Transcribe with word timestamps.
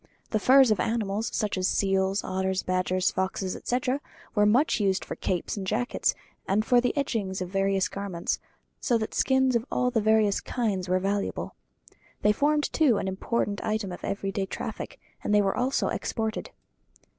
The 0.31 0.39
furs 0.39 0.71
of 0.71 0.79
animals, 0.79 1.29
such 1.31 1.59
as 1.59 1.67
seals, 1.67 2.23
otters, 2.23 2.63
badgers, 2.63 3.11
foxes, 3.11 3.55
etc., 3.55 4.01
were 4.33 4.47
much 4.47 4.79
used 4.79 5.05
for 5.05 5.15
capes 5.15 5.55
and 5.57 5.67
jackets, 5.67 6.15
and 6.47 6.65
for 6.65 6.81
the 6.81 6.97
edgings 6.97 7.39
of 7.39 7.49
various 7.49 7.87
garments, 7.87 8.39
so 8.79 8.97
that 8.97 9.13
skins 9.13 9.55
of 9.55 9.63
all 9.71 9.91
the 9.91 10.01
various 10.01 10.41
kinds 10.41 10.89
were 10.89 10.97
valuable. 10.97 11.53
They 12.23 12.31
formed, 12.31 12.73
too, 12.73 12.97
an 12.97 13.07
important 13.07 13.63
item 13.63 13.91
of 13.91 14.03
everyday 14.03 14.47
traffic, 14.47 14.99
and 15.23 15.35
they 15.35 15.41
were 15.43 15.55
also 15.55 15.89
exported. 15.89 16.49